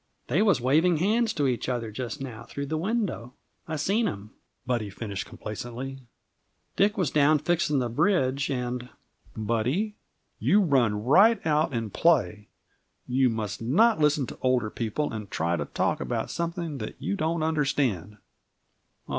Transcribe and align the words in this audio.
"They 0.29 0.41
was 0.41 0.59
waving 0.59 0.97
hands 0.97 1.31
to 1.33 1.45
each 1.45 1.69
other 1.69 1.91
just 1.91 2.21
now, 2.21 2.41
through 2.45 2.65
the 2.65 2.75
window. 2.79 3.35
I 3.67 3.75
seen 3.75 4.07
'em," 4.07 4.31
Buddy 4.65 4.89
finished 4.89 5.27
complacently. 5.27 5.99
"Dick 6.75 6.97
was 6.97 7.11
down 7.11 7.37
fixing 7.37 7.77
the 7.77 7.87
bridge, 7.87 8.49
and" 8.49 8.89
"Buddy, 9.37 9.93
you 10.39 10.59
run 10.59 11.03
right 11.03 11.39
out 11.45 11.71
and 11.71 11.93
play! 11.93 12.47
You 13.07 13.29
must 13.29 13.61
not 13.61 13.99
listen 13.99 14.25
to 14.25 14.39
older 14.41 14.71
people 14.71 15.13
and 15.13 15.29
try 15.29 15.55
to 15.55 15.65
talk 15.65 16.01
about 16.01 16.31
some 16.31 16.51
thing 16.51 16.81
you 16.97 17.15
don't 17.15 17.43
understand." 17.43 18.17